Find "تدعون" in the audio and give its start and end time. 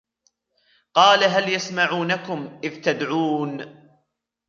2.81-3.77